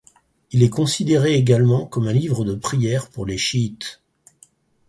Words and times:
Il 0.51 0.63
est 0.63 0.69
considéré 0.71 1.35
également 1.35 1.85
comme 1.85 2.07
un 2.07 2.11
livre 2.11 2.43
de 2.43 2.55
prières 2.55 3.07
pour 3.11 3.27
les 3.27 3.37
chiites. 3.37 4.01